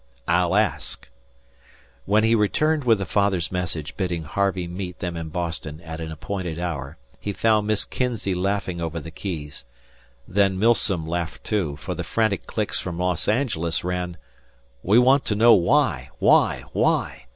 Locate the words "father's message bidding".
3.05-4.23